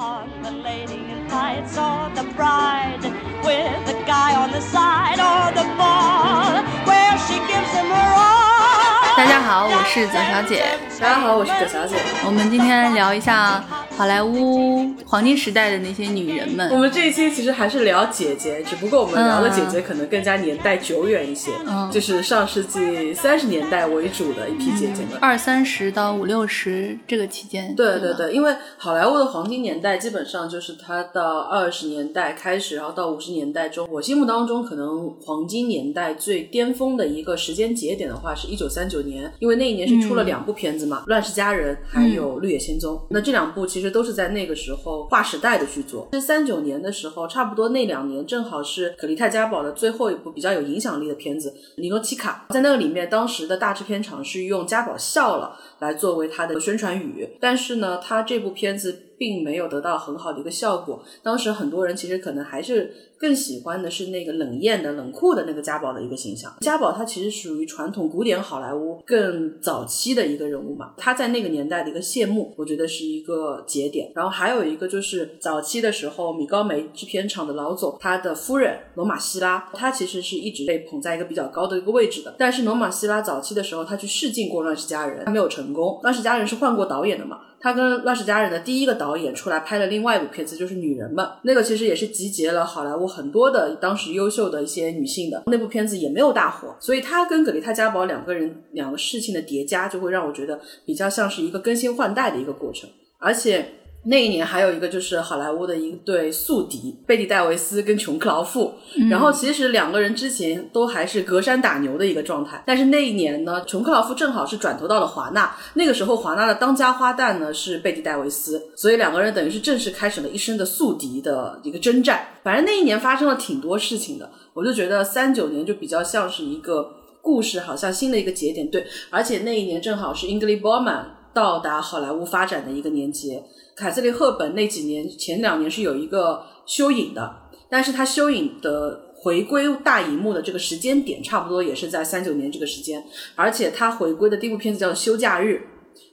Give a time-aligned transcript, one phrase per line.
[0.00, 3.02] on the lady in tights or the bride
[3.42, 9.16] with the guy on the side or the ball where she gives him her all.
[9.16, 10.64] 大家好，我是左小姐。
[11.00, 11.96] 大家好，我是葛小姐。
[12.24, 13.64] 我们今天聊一下
[13.96, 16.68] 好莱坞黄金时代的那些女人们。
[16.68, 25.16] 我们这一期其实还是聊姐姐，只不过我们聊的姐姐可能更加年代久远一些，嗯就是上世纪三十年代为主的一批姐姐们。
[25.18, 46.08] 二三十到五六十这个期间，对对对，因为好莱坞的黄金年代基本上就是它到二十年代开始，然后到五十年代中，我心目当中可能黄金年代最巅峰的一个时间节点的话是一九三九年，因为那一年是出了两部片子嘛，乱世佳人》还有《绿野仙踪》那这两部其实都是在那个时候划时代的剧作。
[46.12, 52.46] 是三九年的时候，差不多那两年正好是可丽泰嘉宝的最后一部比较有影响力的片子《尼诺奇卡》。
[52.52, 61.02] 在那个里面，当时的大制片厂是用嘉宝笑了来作为它的宣传语，但是呢，他这部片子并没有得到很好的一个效果。
[61.22, 66.54] 当时很多人其实可能还是更喜欢的是那个冷艳的、冷酷的那个嘉宝的一个形象。
[66.60, 74.12] 嘉宝他其实属于传统古典好莱坞更早期的一个人物嘛，他在那个年代的一个谢幕，我觉得是一个节点。
[74.14, 82.34] 然后还有一个就是早期的时候，米高梅制片厂的老总，他的夫人罗马希拉，她其实是一直被捧在一个比较高的一个位置的。
[82.38, 85.98] 但是罗马希拉早期的时候，他去试镜过《乱世佳人》，他没有成功。
[86.02, 87.40] 《乱世佳人》是换过导演的嘛？
[87.60, 103.74] 他跟《乱世佳人》的第一个导演出来拍了另外一部片子，就是《女人们》，那个其实也是集结了好莱坞很多的当时优秀的一些女性的，那部片子也没有大火，所以他跟格丽塔嘉宝两个人两个事情的叠加，就会让我觉得比较像是一个更新换代的一个过程，而且。
[104.04, 108.70] 那一年还有一个就是好莱坞的一对宿敌贝蒂戴维斯跟琼克劳馥，
[109.10, 122.28] 然后其实两个人之前都还是隔山打牛的一个状态，但是那一年呢，琼克劳夫正好是转投到了华纳，那个时候华纳的当家花旦呢是贝蒂戴维斯，所以两个人等于是正式开始了一生的宿敌的一个征战。
[122.42, 126.88] 反正那一年发生了挺多事情的，我就觉得三九年就比较像是一个
[127.20, 128.70] 故事，好像新的一个节点。
[128.70, 133.42] 对，而且那一年正好是英格丽·波曼到达好莱坞发展的一个年节。
[133.78, 143.04] 凯瑟琳·赫本那几年前两年是有一个休影的，但是她休影的回归大荧幕的这个时间点，差不多也是在三九年这个时间，
[143.36, 145.62] 而且她回归的第一部片子叫《休假日》，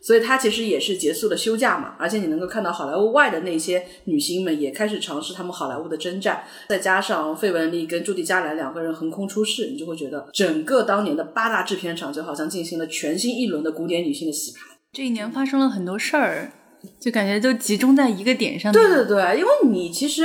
[0.05, 14.59] 所以她其实也是结束了休假嘛，而且你能够看到好莱坞外的那些女星们也开始尝试他们好莱坞的征战，再加上费雯丽跟朱迪·加兰两个人横空出世，你就会觉得整个当年的八大制片厂就好像进行了全新一轮的古典女性的洗牌。
[14.91, 16.51] 这一年发生了很多事儿，
[16.99, 18.71] 就感觉都集中在一个点上。
[18.71, 20.23] 对对对，因为你其实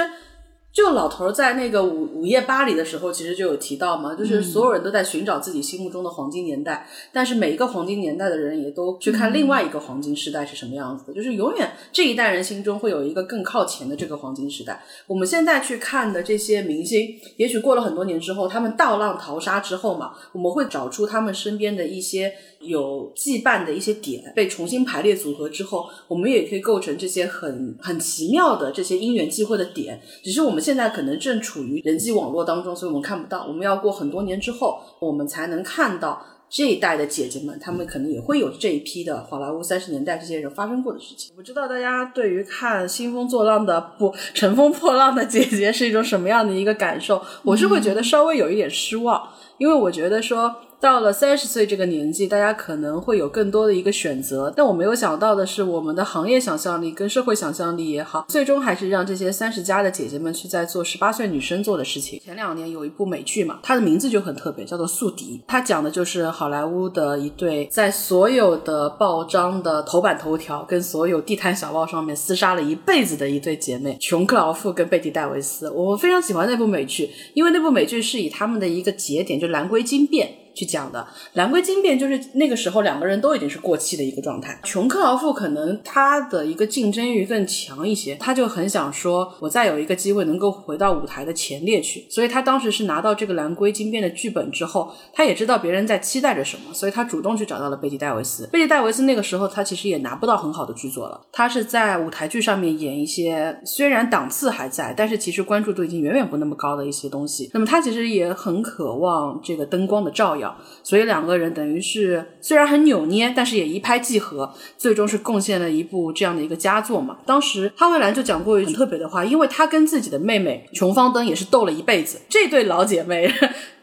[0.73, 14.81] 就老头儿在那个午午夜巴黎的时候，其实就有提到嘛，就是所有人都在寻找自己心目中的黄金年代，但是每一个黄金年代的人也都去看另外一个黄金时代是什么样子的，就是永远这一代人心中会有一个更靠前的这个黄金时代。
[15.09, 30.01] 我们现在去看的这些明星，也许过了很多年之后，他们倒浪淘沙之后嘛，我们会找出他们身边的一些有羁绊的一些点，被重新排列组合之后，我们也可以构成这些很很奇妙的这些因缘际会的点。
[30.23, 33.47] 只是我们现在可能正处于人际网络当中，所以我们看不到。
[33.47, 41.33] 我们要过很多年之后，我们才能看到这一代的姐姐们，她们可能也会有这一批的好莱坞三十年代这些人发生过的事情。
[41.35, 47.23] 我不知道大家对于看兴风作浪的不乘风破浪的姐姐是一种什么样的一个感受？
[47.43, 50.55] 我是会觉得稍微有一点失望，因为我觉得说。
[50.81, 62.19] 到了三十岁这个年纪，大家可能会有更多的一个选择，但我没有想到的是，我们的行业想象力跟社会想象力也好，最终还是让这些三十加的姐姐们去在做十八岁女生做的事情。
[62.25, 75.69] 前两年有一部美剧嘛，它的名字就很特别，叫做《宿敌》，它讲的就是好莱坞的一对在所有的报章的头版头条跟所有地摊小报上面厮杀了一辈子的一对姐妹，琼克劳馥跟贝蒂戴维斯。
[75.69, 80.40] 我非常喜欢那部美剧，因为那部美剧是以他们的一个节点，就蓝龟精变。
[80.61, 84.61] 去讲的蓝龟精变，就是那个时候两个人都已经是过气的一个状态。
[84.63, 92.05] 琼克劳富可能他的一个竞争欲更强一些，他就很想说，我再有一个机会能够回到舞台的前列去。
[92.11, 98.47] 所以他当时是拿到这个蓝龟精变的剧本之后，他也知道别人在期待着什么，所以他主动去找到了贝蒂戴维斯。
[98.49, 107.51] 贝蒂戴维斯那个时候他其实也拿不到很好的剧作了，他是在舞台剧上面演一些虽然档次还在，但是其实关注度已经远远不那么高的一些东西。
[107.55, 110.50] 那么他其实也很渴望这个灯光的照耀。
[110.83, 117.17] 所以两个人等于是虽然很扭捏，但是也一拍即合，最终是贡献了一部这样的一个佳作嘛。
[117.25, 123.33] 当时哈维兰就讲过一句特别的话，因为他跟自己的妹妹琼芳登也是斗了一辈子，这对老姐妹，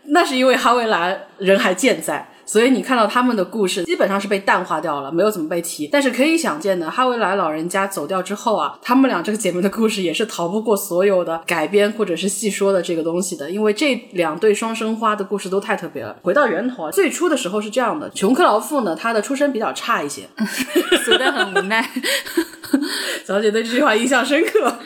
[0.06, 2.30] 那是因为哈维兰人还健在。
[2.48, 5.88] 所以你看到他们的故事基本上是被淡化掉了，没有怎么被提。
[5.92, 16.16] 但是可以想见的，哈维莱老人家走掉之后啊，他们俩这个姐妹的故事也是逃不过所有的改编或者是细说的这个东西的，因为这两对双生花的故事都太特别了。
[16.22, 20.24] 回到源头啊，最初的时候是这样的，琼克劳夫呢，他的出身比较差一些，
[21.04, 21.86] 死的很无奈。
[23.26, 24.80] 小姐对这句话印象深刻。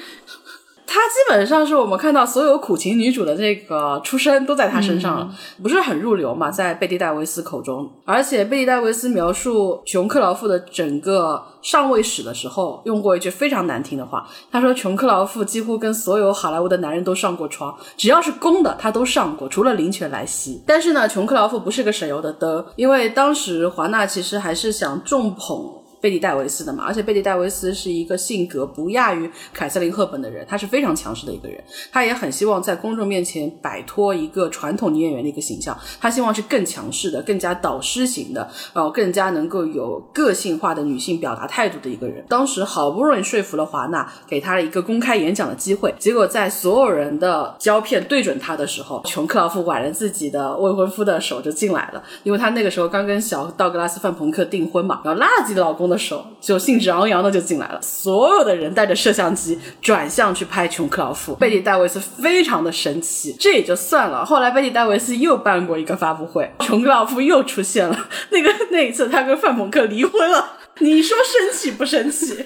[0.94, 5.34] 她基本上是我们看到所有苦情女主的这个出身都在她身上了，
[5.64, 7.90] 不是很入流嘛，在贝蒂戴维斯口中。
[8.04, 20.62] 而且贝蒂戴维斯描述琼克劳夫的整个上位史的时候，用过一句非常难听的话，他说琼克劳夫几乎跟所有好莱坞的男人都上过床，只要是公的他都上过，除了林权莱西。
[20.68, 25.81] 但是呢，琼克劳夫不是个省油的灯，因为当时华纳其实还是想重捧。
[26.02, 42.26] 贝蒂戴维斯的嘛，而且贝蒂戴维斯是一个性格不亚于凯瑟琳赫本的人，他是非常强势的一个人，他也很希望在公众面前摆脱一个传统女演员的一个形象，他希望是更强势的、更加导师型的，然后更加能够有个性化的女性表达态度的一个人。
[42.28, 55.91] 当时好不容易说服了华纳，给他了一个公开演讲的机会，结果在所有人的胶片对准他的时候，琼克劳夫挽着自己的未婚夫的手就进来了，因为他那个时候刚跟小道格拉斯范朋克订婚嘛，然后拉着自己的老公。
[55.92, 64.26] 的时候就兴致昂扬的就进来了，所有的人带着摄像机转向去拍琼克劳夫，贝蒂戴维斯非常的神奇，这也就算了。
[64.26, 72.46] 后来贝蒂戴维斯又办过一个发布会，琼克劳夫又出现了，那个那一次他跟范朋克离婚了，你说生气不生气？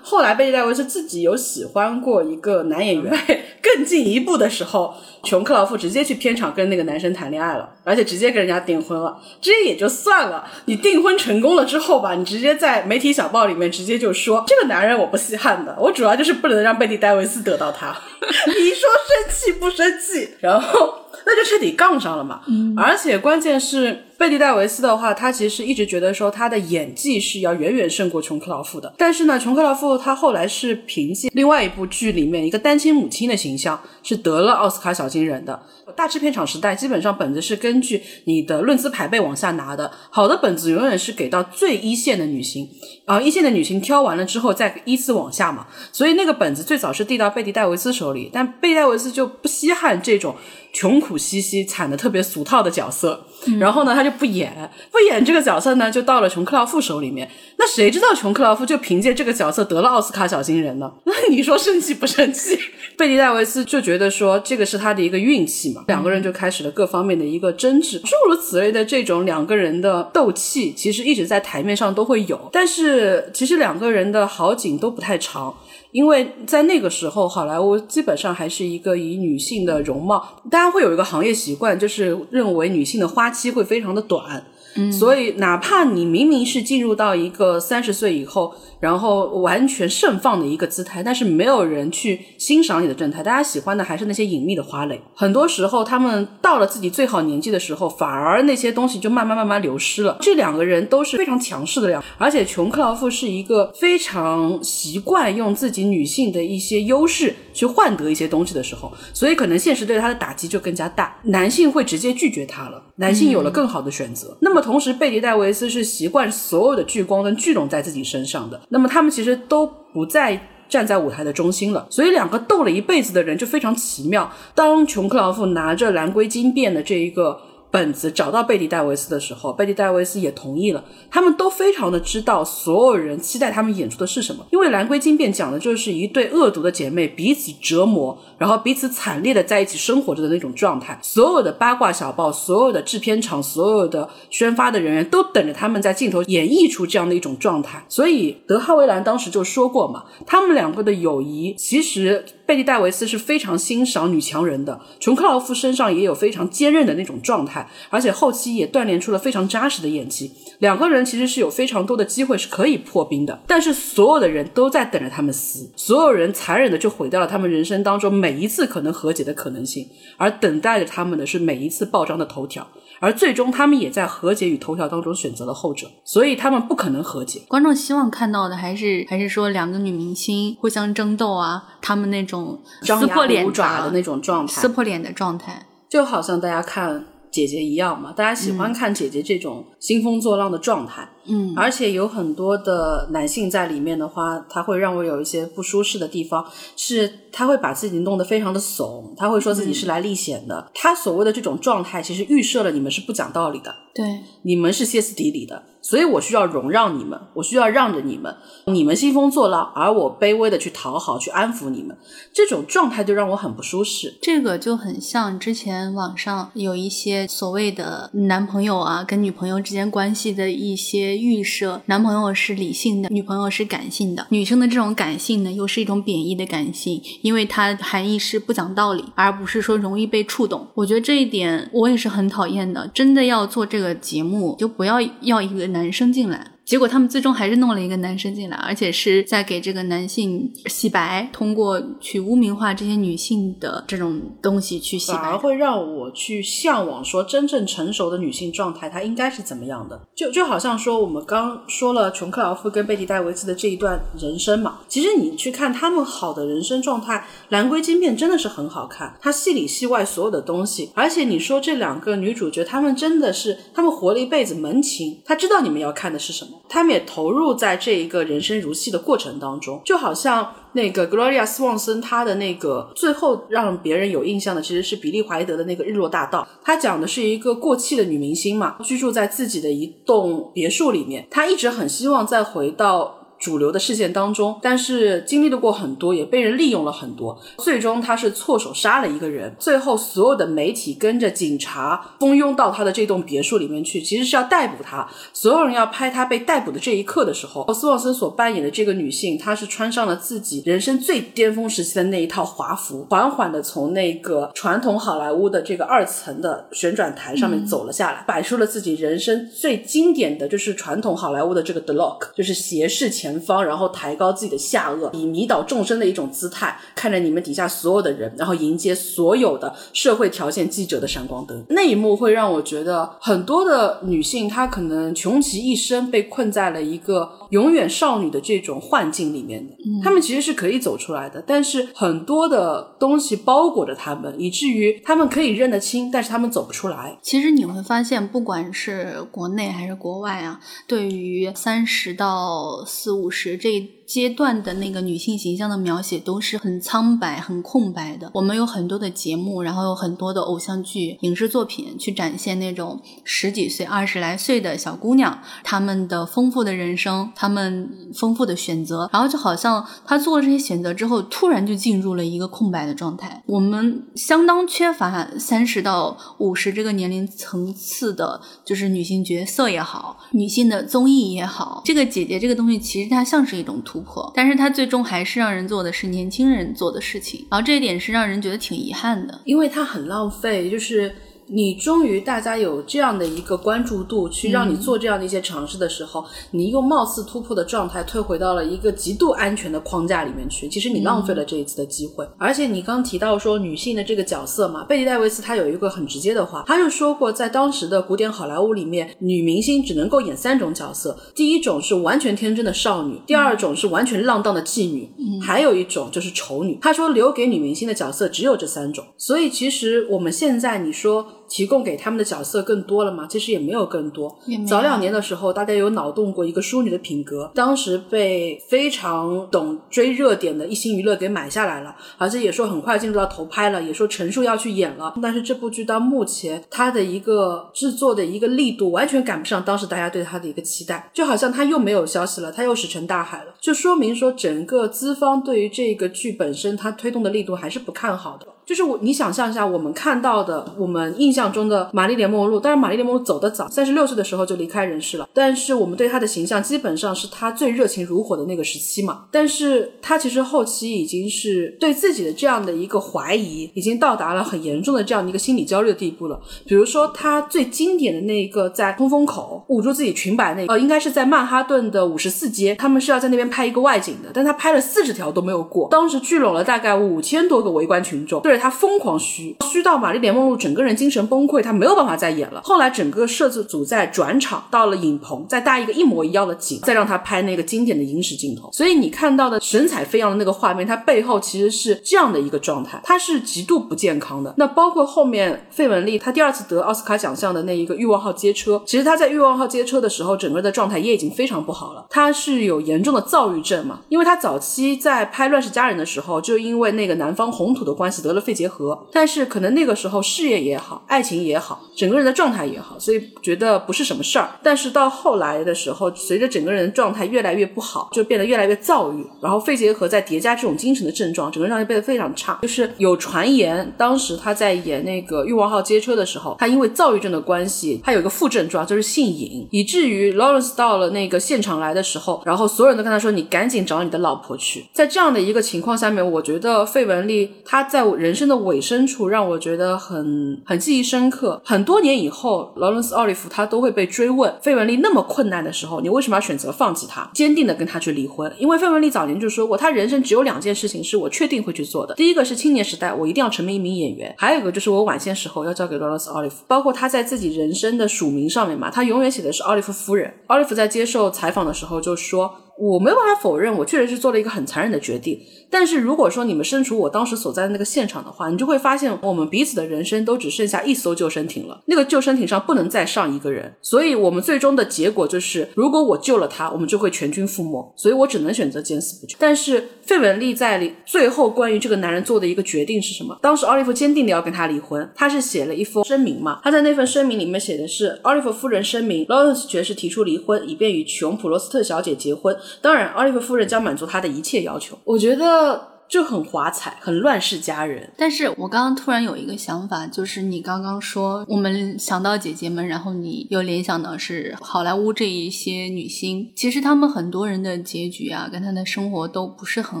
[0.08, 3.12] 后来贝蒂戴维斯自己有喜欢过一个男演员，
[3.60, 4.94] 更进一步的时候。
[5.24, 10.48] 琼克劳夫直接去片场跟那个男生谈恋爱了，而且直接跟人家订婚了，这也就算了。
[10.66, 17.88] 你订婚成功了之后吧，你直接在媒体小报里面直接就说这个男人我不稀罕的，我主要就是不能让贝蒂戴维斯得到他。
[18.46, 20.28] 你说生气不生气？
[20.38, 20.94] 然后
[21.24, 22.40] 那就彻底杠上了嘛。
[22.76, 28.94] 而且关键是贝蒂戴维斯的话，他其实一直觉得说他的演技是要远远胜过琼克劳夫的。
[28.96, 35.26] 但是呢，琼克劳夫他后来是凭借另外一部剧里面一个单亲母亲的形象，是得了奥斯卡小金。
[35.26, 35.60] 人的
[35.96, 39.90] 大制片厂时代，基本上本子是根据你的论资排辈往下拿的。
[40.10, 42.68] 好的本子永远是给到最一线的女星，
[43.06, 45.66] 啊，一线的女星挑完了之后再依次往下嘛。
[45.90, 50.36] 所以那个本子最早是递到贝蒂戴维斯手里，但贝蒂戴维斯就不稀罕这种
[50.76, 53.24] 穷苦兮兮、惨的特别俗套的角色。
[53.58, 54.52] 然后呢，他就不演，
[54.90, 57.28] 不演这个角色呢，就到了琼克劳夫手里面。
[57.58, 60.92] 那谁知道琼克劳夫就凭借这个角色得了奥斯卡小金人呢？
[61.04, 62.58] 那你说生气不生气？
[62.98, 72.48] 贝蒂戴维斯就觉得说这个是他的一个运气嘛，两个人就开始了各方面的一个争执，诸如此类的这种两个人的斗气，其实一直在台面上都会有。
[72.52, 75.54] 但是其实两个人的好景都不太长，
[75.92, 84.44] 因为在那个时候，好莱坞基本上还是一个以女性的容貌，大家会有一个行业习惯，就是认为女性的花期会非常的短。
[84.92, 95.00] 所以，哪怕你明明是进入到一个三十岁以后，然后完全盛放的一个姿态，但是没有人去欣赏你的正态，大家喜欢的还是那些隐秘的花蕾。
[95.14, 100.18] 很多时候，他们到了自己最好年纪的时候，反而那些东西就慢慢慢慢流失了。
[100.20, 114.36] 这两个人都是非常强势的两，而且琼克劳夫是一个非常习惯用自己女性的一些优势去换得一些东西的时候，所以可能现实对他的打击就更加大，男性会直接拒绝他了，男性有了更好的选择。
[114.40, 114.60] 那么。
[114.60, 118.60] 同时，贝迪戴维斯是习惯所有的聚光灯聚拢在自己身上的。
[118.68, 121.86] 那么，他们其实都不再站在舞台的中心了。
[121.88, 124.30] 所以，两个斗了一辈子的人就非常奇妙。
[124.54, 127.40] 当琼克劳夫拿着蓝硅金变的这一个。
[127.70, 130.82] 本子找到贝蒂戴维斯的时候，贝蒂戴维斯也同意了。
[131.10, 140.98] 他们都非常的知道所有人期待他们演出的是什么，因为《蓝龟金变》讲的就是一对恶毒的姐妹彼此折磨，然后彼此惨烈的在一起生活着的那种状态。
[141.02, 147.84] 所有的八卦小报、所有的制片厂、所有的宣发的人员都等着他们在镜头演绎出这样的一种状态。
[147.88, 152.24] 所以德哈维兰当时就说过嘛，他们两个的友谊其实。
[152.46, 160.30] 贝蒂戴维斯是非常欣赏女强人的，琼克劳夫身上也有非常坚韧的那种状态，而且后期也锻炼出了非常扎实的演技。
[160.60, 172.64] 两个人其实是有非常多的机会是可以破冰的，但是所有的人都在等着他们撕，所有人残忍的就毁掉了他们人生当中每一次可能和解的可能性，而等待着他们的是每一次爆张的头条。
[173.00, 177.42] 而最终，他们也在和解与头条当中选择了后者，所以他们不可能和解。
[177.48, 191.02] 观众希望看到的还是还是说两个女明星互相争斗啊，他们那种撕破脸爪的那种状态，撕破脸的状态，就好像大家看姐姐一样嘛，大家喜欢看姐姐这种兴风作浪的状态。
[191.02, 196.44] 嗯，嗯而且有很多的男性在里面的话，他会让我有一些不舒适的地方，
[196.76, 200.70] 是他会把自己弄得非常的怂，他会说自己是来历险的。
[200.74, 203.74] 他所谓的这种状态，其实预设了你们是不讲道理的。
[203.96, 204.04] 对，
[204.42, 208.36] 你们是歇斯底里的，所以我需要容让你们，我需要让着你们，
[208.66, 211.96] 你们兴风作浪，而我卑微的去讨好、去安抚你们，
[212.30, 214.18] 这种状态就让我很不舒适。
[214.20, 230.68] 这个就很像之前网上有一些所谓的男朋友啊跟女朋友之间关系的一些预设，男朋友是理性的，女朋友是感性的，女生的这种感性呢又是一种贬义的感性，因为它含义是不讲道理，而不是说容易被触动。
[230.74, 236.55] 我觉得这一点我也是很讨厌的，真的要做这个节目，就不要要一个男生进来。
[236.66, 250.00] 结果他们最终还是弄了一个男生进来，而且是在给这个男性洗白，通过去污名化这些女性的这种东西去洗白，而会让我去向往说真正成熟的女性状态，她应该是怎么样的？
[250.16, 257.14] 就就好像说我们刚说了琼克劳夫跟贝蒂戴维斯的这一段人生嘛，其实你去看他们好的人生状态，
[257.50, 266.50] 《蓝龟金片》真的是很好看，它戏里戏外所有的东西，而且你说这两个女主角，她们真的是她们活了一辈子门情，她知道你们要看的是什么。
[266.68, 283.25] 他们也投入在这一个人生如戏的过程当中，就好像那个 Gloria Swanson，她的那个最后让别人有印象的其实是比利怀德的那个《日落大道》，他讲的是一个过气的女明星嘛，居住在自己的一栋别墅里面，她一直很希望再回到。
[283.38, 289.54] 主流的事件当中，但是经历了过很多，也被人利用了很多，最终他是错手杀了一个人。
[289.58, 295.06] 最后所有的媒体跟着警察蜂拥到他的这栋别墅里面去，其实是要逮捕他。
[295.32, 313.25] 所有人要拍他被逮捕的这一刻的时候，斯旺森所扮演的这个女性，她是穿上了自己人生最巅峰时期的那一套华服，缓缓的从那个传统好莱坞的这个二层的旋转台上面走了下来，摆出了自己人生最经典的就是传统好莱坞的这个 d lock，就是斜视前。
[313.26, 321.64] 前方，然后抬高自己的下颚，以迷倒众生的一种姿态，看着你们底下所有的人，然后迎接所有的社会条件记者的闪光灯。
[321.70, 329.74] 那一幕会让我觉得，很多的女性她可能穷其一生被困在了一个永远少女的这种幻境里面的。
[330.04, 337.18] 她们其实是可以走出来的，但是很多的东西包裹着她们，以至于她们可以认得清，但是她们走不出来。
[337.20, 343.15] 其实你会发现，不管是国内还是国外啊，对于三十到四。
[343.16, 343.88] 五十这。
[344.06, 348.30] 阶段的那个女性形象的描写都是很苍白、很空白的。
[348.34, 359.10] 我们有很多的节目，然后有很多的偶像剧、影视作品去展现那种十几岁、二十来岁的小姑娘，她们的丰富的人生，她们丰富的选择。
[359.12, 363.42] 然后就好像她做了这些选择之后，突然就进入了一个空白的状态。
[363.46, 371.82] 我们相当缺乏三十到五十这个年龄层次的，就是女性角色也好，女性的综艺也好。
[371.84, 373.95] 这个姐姐这个东西，其实它像是一种图。
[373.96, 381.14] 突破，但是他最终还是让人做的是年轻人做的事情，然后这一点是让人觉得挺遗憾的，因为它很浪费，就是。
[381.48, 390.68] 你终于大家有这样的一个关注度，去让你做这样的一些尝试的时候，你又貌似突破的状态退回到了一个极度安全的框架里面去。
[390.68, 392.26] 其实你浪费了这一次的机会。
[392.36, 405.08] 而且你刚提到说女性的这个角色嘛，贝蒂戴维斯她有一个很直接的话，她就说过，在当时的古典好莱坞里面，女明星只能够演三种角色：第一种是完全天真的少女，第二种是完全浪荡的妓女，
[405.40, 406.76] 还有一种就是丑女。
[406.82, 409.04] 她说留给女明星的角色只有这三种。
[409.16, 411.26] 所以其实我们现在你说。
[411.48, 413.26] 提供给他们的角色更多了吗？
[413.28, 414.36] 其实也没有更多。
[414.66, 425.14] 早两年的时候，大家有脑洞过一个淑女的品格，当时被非常懂追热点的一星娱乐给买下来了，而且也说很快进入到投拍了，也说陈数要去演了。
[425.22, 438.46] 但是这部剧到目前，它的一个制作的一个力度完全赶不上当时大家对它的一个期待，就好像它又没有消息了，它又石沉大海了，就说明说整个资方对于这个剧本身它推动的力度还是不看好的。
[438.64, 445.28] 就是我，你想象一下，我们看到的，我们印象中的玛丽莲梦露，当然玛丽莲梦露走得早，三十六岁的时候就离开人世了。
[445.32, 449.26] 但是我们对她的形象，基本上是她最热情如火的那个时期嘛。
[449.30, 456.40] 但是她其实后期已经是对自己的这样的一个怀疑，已经到达了很严重的这样的一个心理焦虑的地步了。
[456.66, 468.56] 比如说，她最经典的那一个在通风口捂住自己裙摆那，呃，应该是在曼哈顿的五十四街，他们是要在那边拍一个外景的，但他拍了四十条都没有过，当时聚拢了大概五千多个围观群众，对着。
[468.58, 472.60] 他疯狂嘘，嘘到玛丽莲梦露整个人精神崩溃，他没有办法再演了。
[472.64, 478.68] 后来整个摄制组在转场到了影棚，再搭一个一模一样的景，再让他拍那个经典的影史镜头。
[478.72, 484.52] 所以你看到的神采飞扬的那个画面，它背后其实是这样的一个状态，它是极度不健康的。
[484.56, 504.50] 那包括后面费雯丽她第二次得奥斯卡奖项的那一个欲望号街车，其实她在欲望号街车的时候，整个的状态也已经非常不好了，她是有严重的躁躁郁症嘛，因为他早期在拍《乱世佳人》的时候，就因为那个南方红土的关系得了肺结核，但是可能那个时候事业也好，爱情也好，整个人的状态也好，所以觉得不是什么事儿。
[504.64, 512.58] 但是到后来的时候，随着整个人的状态越来越不好，就变得越来越躁郁，然后肺结核再叠加这种精神的症状，整个人状态变得非常差。
[512.62, 531.60] 就是有传言，当时他在演那个《欲望号街车》的时候，他因为躁郁症的关系，他有一个副症状就是性瘾，以至于 Lawrence 到了那个现场来的时候，然后所有人都跟他说：“说你赶紧找你的老婆去。”在这样的一个情况下面，我觉得费雯丽她在人生的尾声处让我觉得很很记忆深刻。
[531.64, 538.50] 很多年以后，劳伦斯·奥利弗他都会被追问，费雯丽那么困难的时候，你为什么要选择放弃他，坚定的跟他去离婚？
[538.58, 546.64] 因为费雯丽早年就说过，她人生只有两件事情是我确定会去做的，第一个是青年时代我一定要成为一名演员，还有一个就是我晚些时候要交给劳伦斯·奥利弗。
[546.66, 550.32] 包括他在自己人生的署名上面嘛，他永远写的是奥利弗夫人。
[550.46, 552.54] 奥利弗在接受采访的时候就说。
[552.78, 555.40] 我没有办法否认，我确实是做了一个很残忍的决定。
[555.68, 561.82] 但是如果说你们身处我当时所在的那个现场的话，你就会发现我们彼此的人生都只剩下一艘救生艇了。
[561.86, 567.92] 那个救生艇上不能再上一个人，所以我们最终的结果就是，如果我救了他，我们就会全军覆没。
[567.96, 569.36] 所以我只能选择见死不救。
[569.40, 573.36] 但是费雯丽在最后关于这个男人做的一个决定是什么？
[573.42, 576.60] 当时奥利弗坚定的要跟他离婚，他是写了一封声明嘛？
[576.62, 582.56] 他在那份声明里面写的是：奥利弗夫人声明，劳伦斯爵士提出离婚，以便与琼普罗斯特小姐结婚。
[582.80, 584.98] 当然，奥利弗夫人将满足他的一切要求。
[585.04, 585.96] 我觉得。
[586.08, 588.08] 就很华彩，很乱世佳人。
[588.16, 600.00] 但是我刚刚突然有一个想法，就是你刚刚说我们想到姐姐们，然后你又联想到是好莱坞这一些女星，其实她们很多人的结局啊，跟她的生活都不是很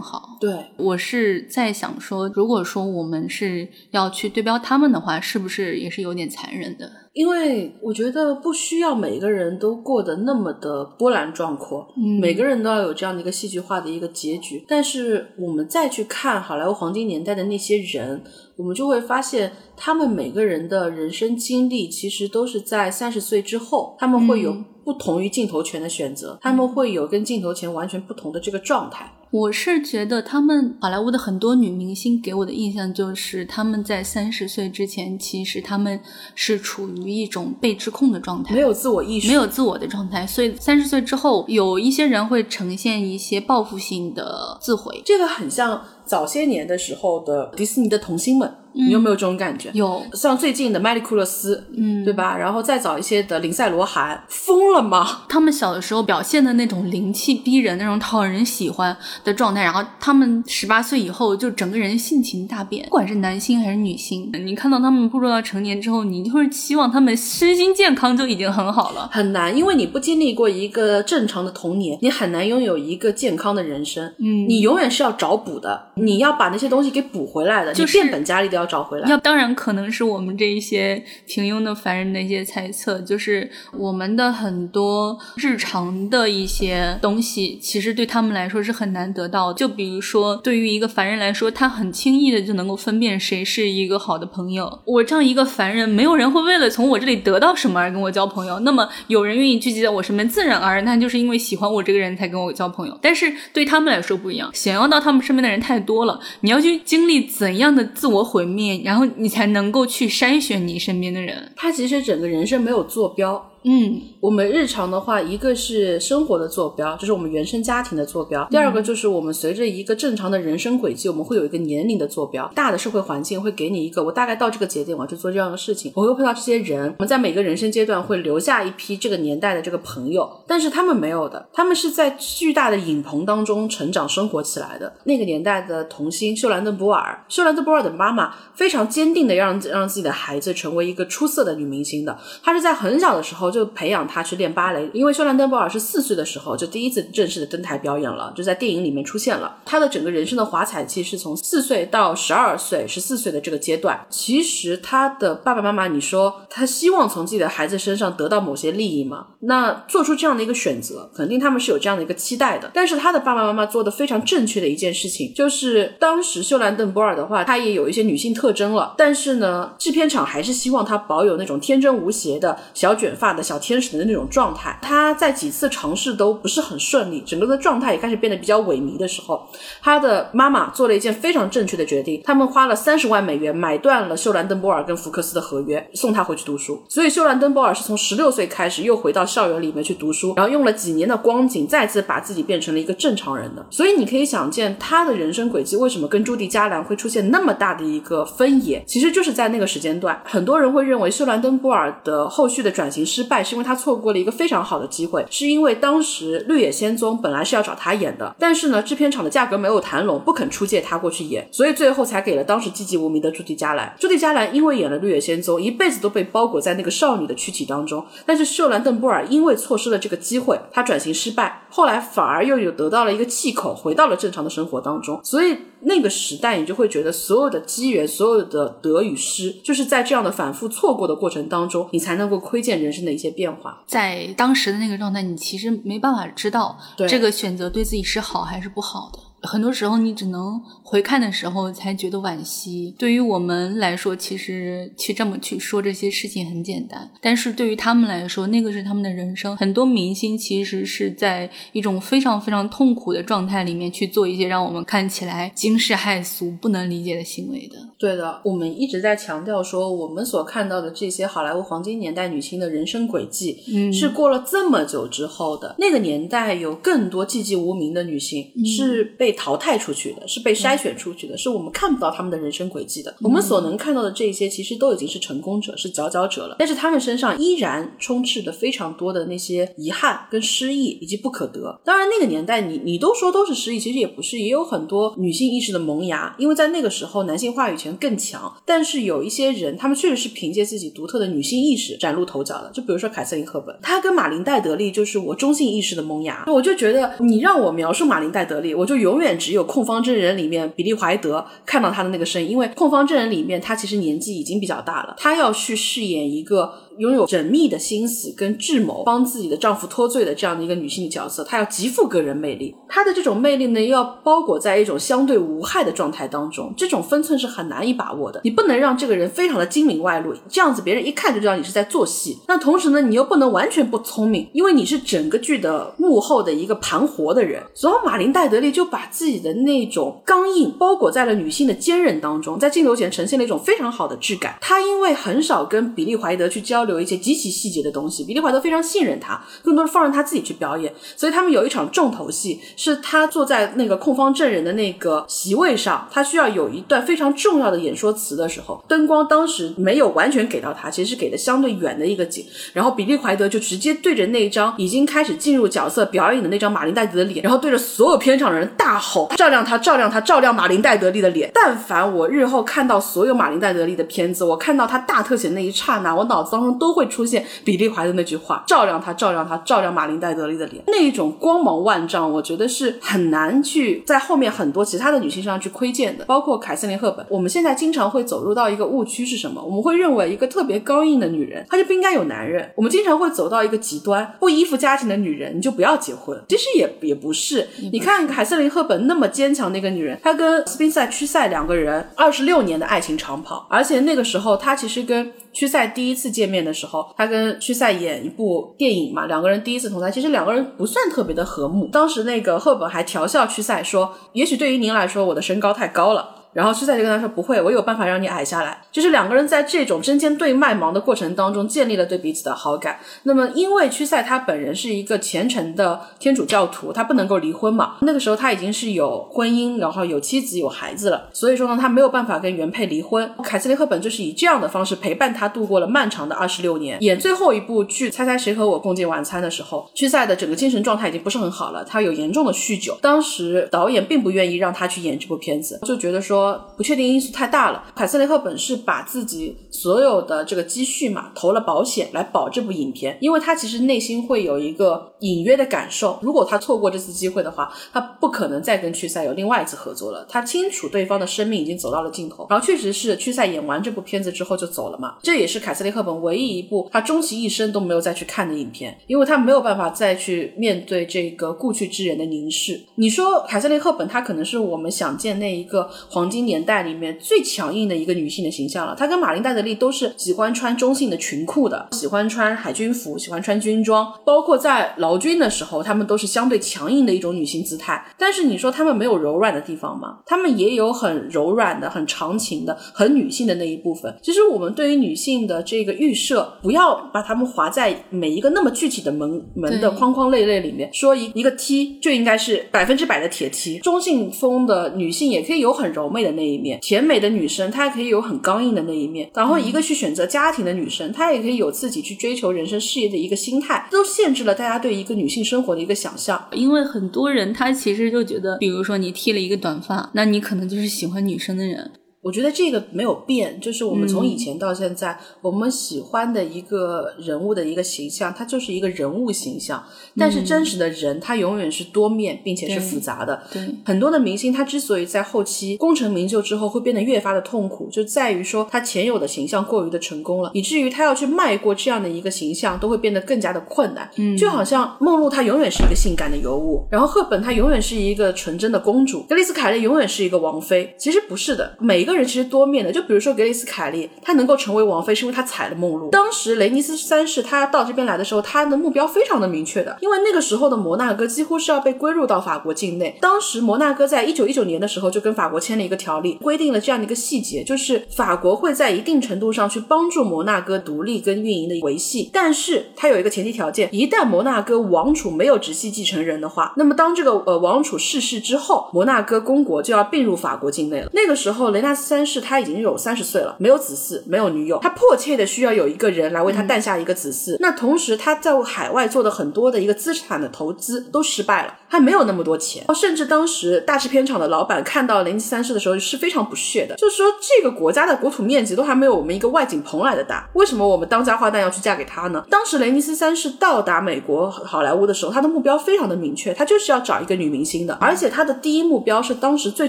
[0.00, 0.38] 好。
[0.40, 6.90] 对我是在想说，如果说我们是要去对标她们的话，是不是也是有点残忍的？
[7.12, 11.86] 因为我觉得不需要每个人都过得那么的波澜壮阔，
[12.20, 14.64] 每个人都要有这样的一个戏剧化的一个结局。
[14.68, 18.22] 但是我们再去看好莱坞黄金年代的那些人，
[18.56, 24.56] 我们就会发现，他们每个人的人生经历其实都是在三十岁之后，他们会有
[24.90, 29.08] 不同于镜头前的选择，他们会有跟镜头前完全不同的这个状态。
[29.30, 36.00] 我是觉得，他们好莱坞的很多女明星给我的印象就是，他们在三十岁之前，其实他们
[36.34, 40.26] 是处于一种被制控的状态，没有自我意识，没有自我的状态。
[40.26, 48.52] 所以三十岁之后，有一些人会呈现一些报复性的自毁，这个很像早些年的时候的迪士尼的童星们。
[48.72, 49.70] 你有没有这种感觉？
[49.74, 52.36] 有，像最近的麦丽库勒斯，嗯，对吧？
[52.36, 55.22] 然后再早一些的林赛罗韩，疯了吗？
[55.28, 69.08] 他们小的时候表现的那种灵气逼人、那种讨人喜欢的状态，然后他们十八岁以后就整个人性情大变，不管是男星还是女星，你看到他们步入到成年之后，你就是期望他们身心健康就已经很好了。
[69.12, 74.04] 很难，因为你不经历过一个正常的童年，你很难拥有一个健康的人生。
[74.18, 78.70] 嗯，你永远是要找补的，你要把那些东西给补回来的，就变本加厉的要。
[78.70, 89.52] 找回来，要当然可能是我们这一些平庸的凡人的一些猜测，就是我们的很多日常的一些东西，其实对他们来说是很难得到。
[89.52, 94.80] 就比如说，对于一个凡人来说，他很轻易的就能够分辨谁是一个好的朋友。
[94.84, 98.60] 我这样一个凡人，没有人会为了从我这里得到什么而跟我交朋友。
[98.60, 102.96] 那么有人愿意聚集在我身边，自然而然，那就是因为喜欢我这个人才跟我交朋友。
[103.02, 108.49] 但是对他们来说不一样，想要到他们身边的人太多了，你要去经历怎样的自我毁灭？
[108.50, 111.52] 面然后你才能够去筛选你身边的人。
[111.56, 113.49] 他其实整个人生没有坐标。
[113.64, 122.50] 嗯，我们日常的话，一个是生活的坐标，就是我们原生家庭的坐标；第二个就是我们随着一个正常的人生轨迹，我们会有一个年龄的坐标。
[122.54, 126.94] 大的社会环境会给你一个，我大概到这个节点我要去做这样的事情，我会碰到这些人。
[126.98, 134.90] 我们在每个人生阶段会留下一批这个年代的这个朋友，但是他们没有的，他们是在巨大的影棚当中成长生活起来的。
[135.04, 144.20] 那个年代的童星秀兰邓波尔，秀兰邓波尔的妈妈非常坚定的让让自己的孩子成为一个出色的女明星的，她是在很小的时候就培养他。
[144.22, 149.56] 去练芭蕾，因为秀兰登波尔是四岁的时候就第一次正式的登台表演了，就在电影里面出现了。
[149.64, 153.98] 她的整个人生的华彩期是从四岁到十二岁、十四岁的这个阶段。
[154.10, 159.26] 其实他的爸爸妈妈，你说他希望从自己的孩子身上得到某些利益吗？
[159.40, 162.70] 那做出这样的一个选择，肯定他们是有这样的一个期待的。
[162.74, 174.78] 但是他的爸爸妈妈做的非常正确的一件事情，就是当时秀兰邓波尔的话，她也有一些女性特征了，但是呢，制片厂还是希望她保有那种天真无邪的小卷发的小天使的那种状态。
[174.82, 179.46] 他在几次尝试都不是很顺利，整个的状态也开始变得比较萎靡的时候，
[179.82, 186.82] 他的妈妈做了一件非常正确的决定，他们花了三十万美元买断了秀兰登波尔跟福克斯的合约，送他回去读书。
[186.88, 193.64] 所以秀兰登波尔是从十六岁开始又回到校园里面去读书，然后用了几年的光景，再次把自己变成了一个正常人的。
[193.70, 213.94] 所以你可以想见，他的人生轨迹为什么跟朱迪加兰会出现那么大的一个分野，其实就是在那个时间段，很多人会认为秀兰登波尔的后续的转型失，败是因为他错过了一个非常好的机会，是因为当时《绿野仙踪》本来是要找他演的，但是呢，制片厂的价格没有谈拢，不肯出借他过去演，所以最后才给了当时寂寂无名的朱迪加兰。
[214.00, 233.84] 朱迪加兰因为演了《绿野仙踪》，一辈子都被包裹在那个少女的躯体当中，但是秀兰邓波尔因为错失了这个机会，她转型失败，后来反而又有得到了一个气口，回到了正常的生活当中，所以那个时代你就会觉得所有的机缘，所有的得与失，就是在这样的反复错过的过程当中，你才能够窥见人生的一些变化。
[233.86, 236.78] 在当时的那个状态，你其实没办法知道
[237.08, 239.18] 这个选择对自己是好还是不好的。
[239.42, 242.94] 很多时候，你只能回看的时候才觉得惋惜。
[242.98, 249.56] 对于我们来说，其实去这么去说这些事情很简单，但是对于他们来说，那个是他们的人生。
[249.56, 257.76] 很多明星其实是在一种非常非常痛苦的状态里面去做一些让我们看起来惊世骇俗、不能理解的行为的。
[258.00, 265.74] 对的，我们一直在强调说，我们所看到的这些好莱坞黄金年代女星的人生轨迹，嗯是过了这么久之后的。
[265.76, 273.14] 那个年代有更多寂寂无名的女性是被淘汰出去的，是被筛选出去的，是我们看不到她们的人生轨迹的。
[273.20, 276.56] 我们所能看到的这些，其实都已经是成功者，是佼佼者了。
[276.58, 281.78] 但是她们身上依然充斥着非常多的那些遗憾、跟失意以及不可得。
[281.84, 288.52] 当然，那个年代你你都说都是失意，其实也不是，也有很多女性意识的萌芽，因为在那个时候男性话语权更强。
[288.64, 292.70] 但是有一些人，他们确实是凭借自己独特的女性意识崭露头角的。
[292.72, 296.44] 就比如说凯瑟琳·赫本，她跟马琳·戴德利就是我中性意识的萌芽。
[296.46, 306.72] 我就觉得你让我描述马琳·戴德利，我就永远只有《控方证人》里面比利·怀德看到她的那个声音，因为《控方证人》里面她其实年纪已经比较大了，她要去饰演一个。
[306.98, 312.74] 拥有缜密的心思跟智谋，帮自己的丈夫脱罪的这样的一个女性角色，她要极富个人魅力。
[312.90, 318.40] 她的这种魅力呢，又要包裹在一种相对无害的状态当中，这种分寸是很难难以把握的。
[318.44, 322.38] 你不能让这个人非常的精明外露，这样子别人一看就知道你是在做戏。
[322.46, 327.62] 那同时呢，你又不能完全不聪明，因为你是整个剧的幕后的一个盘活的人。
[327.74, 334.58] 所以马琳戴德利就把自己的那种刚硬包裹在了女性的坚韧当中，在镜头前呈现了一种非常好的质感。
[334.60, 337.00] 她因为很少跟比利怀德去交流。
[337.00, 340.92] 一些极其细节的东西，比利怀德非常信任他，更多是放任他自己去表演。
[341.16, 352.44] 所以他们有一场重头戏，是他坐在那个控方证人的那个席位上，他需要有一段非常重要的演说词的时候，灯光当时没有完全给到他，其实是给的相对远的一个景。
[352.72, 377.26] 然后比利怀德就直接对着那张已经开始进入角色表演的那张马琳戴德的脸，然后对着所有片场的人大吼：“照亮他，照亮他，照亮马琳戴德利的脸！”但凡我日后看到所有马琳戴德利的片子，我看到他大特写那一刹那，我脑子当中都会出现比利怀的那句话：“照亮他，照亮他，照亮马琳戴德利的脸。”那一种光芒万丈，我觉得是很难去在后面很多其他的女性身上去窥见的，包括凯瑟琳·赫本。
[377.28, 379.62] 我们现在经常会走入到一个误区是什么？
[379.62, 382.70] 我们会认为一个特别刚硬的女人，她就不应该有男人。
[382.76, 386.40] 我们经常会走到一个极端，不依附家庭的女人，你就不要结婚。
[386.48, 401.88] 其实也也不是，你看凯瑟琳·赫本那么坚强的一个女人，她跟斯宾塞·屈塞两个人二十六年的爱情长跑，而且那个时候她其实跟屈塞第一次见面的时候，她跟屈塞演一部电影嘛，两个人第一次同台，其实两个人不算特别的和睦。
[401.92, 412.98] 当时那个赫本还调笑屈塞说：“也许对于您来说，我的身高太高了。”然后屈赛就跟他说：“不会，我有办法让你矮下来。”就是两个人在这种针尖对麦芒的过程当中，建立了对彼此的好感。
[413.22, 417.96] 那么，因为屈赛他本人是一个虔诚的天主教徒，他不能够离婚嘛。
[418.00, 423.30] 那个时候他已经是有婚姻，然后有妻子有孩子了，所以说呢，他没有办法跟原配离婚。
[423.44, 427.00] 凯瑟琳·赫本就是以这样的方式陪伴他度过了漫长的二十六年。
[427.00, 432.98] 演最后一部剧《猜猜谁和我共进晚餐》的时候，屈赛的整个精神状态已经不是很好了，他有严重的酗酒。
[433.00, 436.39] 当时导演并不愿意让他去演这部片子，就觉得说。
[436.76, 437.84] 不确定因素太大了。
[437.94, 450.24] 凯瑟琳·赫本是把自己所有的这个积蓄嘛投了保险来保这部影片，因为他其实内心会有一个隐约的感受，如果他错过这次机会的话，他不可能再跟屈赛有另外一次合作了。
[450.28, 455.16] 他清楚对方的生命已经走到了尽头，然后确实是屈赛演完这部片子之后就走了嘛。
[455.22, 462.80] 这也是凯瑟琳·赫本唯一一部他终其一生都没有再去看的影片，因为他没有办法再去面对这个故去之人的凝视。
[462.94, 466.29] 你说凯瑟琳·赫本，她可能是我们想见那一个黄。
[466.30, 468.94] 金年代里面最强硬的一个女性的形象了。
[468.94, 478.04] 她跟马琳戴德利都是喜欢穿中性的裙裤的，喜欢穿海军服，喜欢穿军装，包括在劳军的时候，她们都是相对强硬的一种女性姿态。
[478.16, 480.18] 但是你说她们没有柔软的地方吗？
[480.24, 484.14] 她们也有很柔软的、很长情的、很女性的那一部分。
[484.22, 493.78] 其实我们对于女性的这个预设，不要把她们划在每一个那么具体的门门的框框类类里面，说一一个 T 就应该是百分之百的铁 T。
[493.80, 499.30] 中性风的女性也可以有很柔媚的那一面，甜美的女生她也可以有很刚硬的那一面。
[499.34, 506.48] 然后一个去选择家庭的女生，她也可以有自己去追求人生事业的一个心态，都限制了大家对一个女性生活的一个想象。
[506.52, 511.90] 因为很多人他其实就觉得，比如说你剃了一个短发，那你可能就是喜欢女生的人。
[512.22, 519.82] 我觉得这个没有变，就是我们从以前到现在，我们喜欢的一个人物的一个形象，它就是一个人物形象。
[520.18, 523.42] 但是真实的人，他永远是多面并且是复杂的。
[523.50, 534.10] 对，很多的明星，他之所以在后期功成名就之后会变得越发的痛苦，就在于说他前有的形象过于的成功了，以至于他要去迈过这样的一个形象，都会变得更加的困难。
[534.16, 540.94] 嗯，就好像梦露，她永远是一个性感的尤物，然后赫本她永远是一个纯真的公主，格丽斯凯莉永远是一个王妃。
[540.98, 542.92] 其实不是的，每一个个人其实多面的。
[542.92, 546.10] 就比如说格丽斯凯利，她能够成为王妃，是因为她踩了梦露。
[546.10, 553.16] 当时雷尼斯三世他到这边来的时候，他的目标非常的明确的，因为那个时候的摩纳哥几乎是要被归入到法国境内。
[553.20, 571.10] 当时摩纳哥在一九一九年的时候就跟法国签了一个条例，规定了这样的一个细节，就是法国会在一定程度上去帮助摩纳哥独立跟运营的维系，但是它有一个前提条件，一旦摩纳哥王储没有直系继承人的话，那么当这个呃王储逝世之后，摩纳哥公国就要并入法国境内了。
[571.12, 577.56] 那个时候雷纳三世他已经有三十岁了，没有子嗣，没有女友，他迫切的需要有一个人来为他诞下一个子嗣。
[577.60, 592.44] 那同时他在海外做的很多的一个资产的投资都失败了，他没有那么多钱，甚至当时大制片厂的老板看到雷尼斯三世的时候是非常不屑的，就是说这个国家的国土面积都还没有我们一个外景棚来的大，为什么我们当家花旦要去嫁给他呢？
[592.50, 599.88] 当时雷尼斯三世到达美国好莱坞的时候，他的目标非常的明确，他就是要找一个女明星的，而且他的第一目标是当时最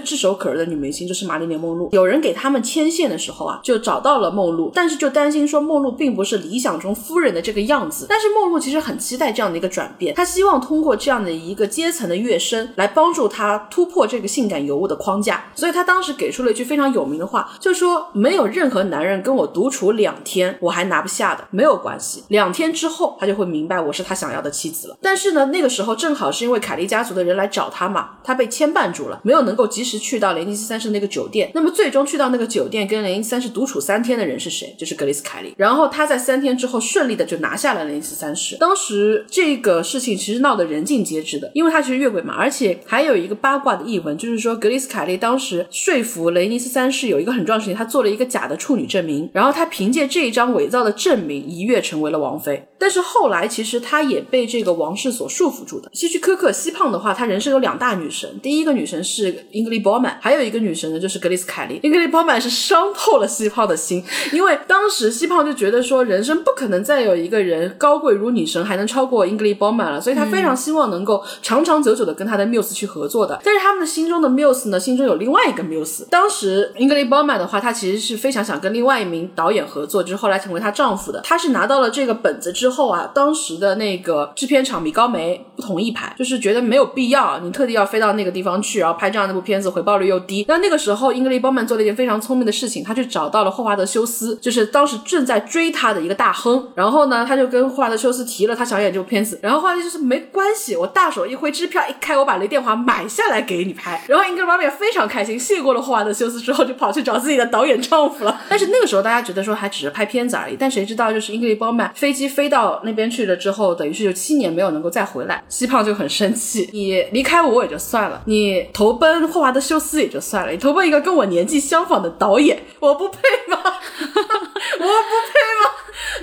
[0.00, 1.88] 炙手可热的女明星，就是玛丽莲梦露。
[1.92, 8.06] 有有人给他们牵线的时候啊，就找到了梦露，但是就担心说梦露并不是理想中夫人的这个样子。
[8.08, 15.44] 但是梦露其实很期待这样的一个转变，她希望通过这样的一个阶层的跃升来帮助她突破这个性感尤物的框架。
[15.54, 24.96] 所以她当时给出了一句非常有名的话，就说没有任何男人跟我独处两天我还拿不下的，没有关系，两天之后他就会明白我是他想要的妻子了。
[25.00, 31.50] 但是呢，那个时候正好是因为凯利家族的人来找他嘛，他被牵绊住了，没有能够及时去到雷尼斯三世那个酒店。
[31.54, 34.74] 那么最终去到那个酒店跟雷尼斯三世独处三天的人是谁？
[34.76, 35.54] 就是格里斯凯利。
[35.56, 38.56] 然后他在三天之后顺利的就拿下了雷尼斯三世。
[38.56, 52.64] 当时这个事情其实闹得人尽皆知的，因为他其实越轨嘛，而且还有一个八卦的译闻，就是说格里斯凯利当时说服雷尼斯三世有一个很重要的事情，他做了一个假的处女证明，然后他凭借这一张伪造的证明一跃成为了王妃。
[52.82, 55.88] 但是后来其实他也被这个王室所束缚住的。
[55.92, 61.78] 希区柯克西胖的话，他人生有两大女神，第一个女神是英格丽褒曼，还有一个女神呢就是格里斯凯利。
[61.84, 73.40] 英格丽褒曼是伤透了西胖的心，因为当时西胖就觉得说人生不可能再有一个人高贵如女神，还能超过英格丽褒曼了，所以他非常希望能够长长久久的跟他的缪斯去合作的。
[73.44, 76.04] 但是他们的心中的缪斯呢，心中有另外一个缪斯。
[76.10, 81.20] 当时英格丽褒曼的话，她其实是非常想跟另外一名导演合作，就是后来成为她丈夫的。
[81.20, 90.44] 她是拿到了这个本子之后后啊，当时的那个制片厂米高梅不同意拍，就是觉得没有必要，你特地要飞到那个地方去，然后拍这样的一部片子，回报率又低。
[90.48, 96.68] 那那个时候，英格丽褒曼做了一件非常聪明的事情，她去找到了霍华德休斯，就是当时正在追她的一个大亨。
[96.74, 104.02] 然后呢，他就跟霍华德休斯提了他想演这部片子，然后霍华德就是没关系，我大手一挥，支票一开，我把雷电华买下来给你拍。
[104.08, 108.40] 然后英格丽褒曼非常开心，谢过了霍华德休斯之后，就跑去找自己的导演丈夫了。
[108.48, 115.42] 但是那个时候大家觉得说还只是拍片子而已，但谁知道就是英格丽褒曼飞机飞到到那边去了之后，等于是就七年没有能够再回来。
[115.48, 123.58] 西胖就很生气， 你离开我也就算了，你投奔霍华德休斯也就算了，你投奔一个跟我年纪相仿的导演，我不配吗？
[123.64, 125.70] 我不配吗？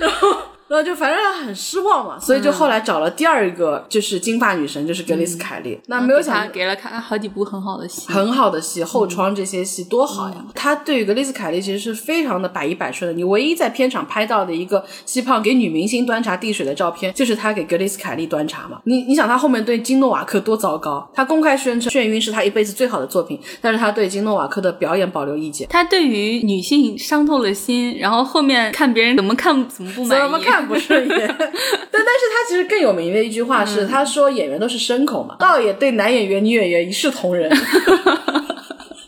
[0.00, 0.36] 然后。
[0.70, 5.76] 然后就反正很失望嘛，所以就后来找了第二个，就是金发女神，就是格丽斯凯利。
[5.88, 10.36] 那没有想给了他好几部很好的戏，很好的戏，后窗这些戏多好呀！
[10.54, 13.12] 他对于格丽斯凯利其实是非常的百依百顺的。
[13.12, 18.80] 你唯一在片场拍到的一个西胖给女明星端茶递水的照片，就是他给格丽斯凯利端茶嘛。
[18.84, 21.10] 你你想他后面对金诺瓦克多糟糕？
[21.12, 25.66] 他公开宣称《眩晕》是他一辈子最好的作品，但是他对金诺瓦克的表演保留意见。
[25.68, 31.18] 他对于女性伤透了心，然后后面看别人怎么看怎么不满意，怎么看不顺眼。
[31.38, 37.50] 但但是他其实更有名的一句话是，他说演员都是牲口嘛，倒也对男演员、女演员一视同仁。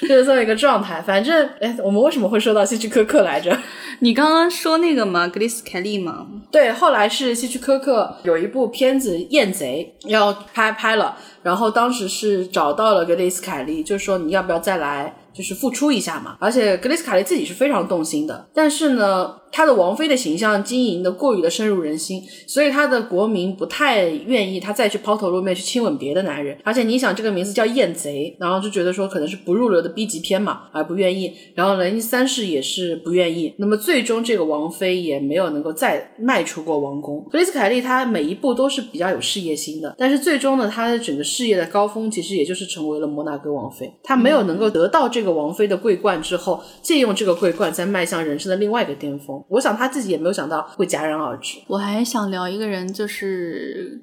[0.02, 1.00] 就是这么一个状态。
[1.00, 3.56] 反正，哎，我们为什么会说到希区柯克来着？
[4.00, 16.36] 你刚刚说那个嘛，格丽斯凯利嘛，对，后来是希区柯克有一部片子《艳贼》要拍拍了，然后当时是找到了格丽斯凯利，就说你要不要再来，就是付出一下嘛。
[16.40, 19.36] 而且格丽斯凯利自己是非常动心的，但是呢。
[19.54, 26.56] 她的王妃的形象经营的过于的深入人心，所以她的国民不太愿意她再去抛头露面去亲吻别的男人。
[26.64, 31.34] 而且你想，这个名字叫艳贼，然后就觉得说可能是不入流的 B 级片嘛，而不愿意。
[31.54, 33.54] 然后雷尼三世也是不愿意。
[33.58, 37.22] 那么最终这个王妃也没有能够再迈出过王宫。
[37.30, 43.92] 格丽斯凯利她每一步都是比较有事业心的，但是最终呢，她的整个事业的高峰其实也就是成为了摩纳哥王妃。
[44.02, 49.40] 她没有能够得到这这个王菲的桂冠之后，借用这个桂冠再迈向人生的另外一个巅峰。
[49.48, 51.60] 我想他自己也没有想到会戛然而止。
[51.68, 54.02] 我还想聊一个人，就是